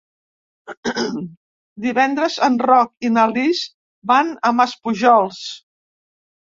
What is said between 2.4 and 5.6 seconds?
en Roc i na Lis van a Maspujols.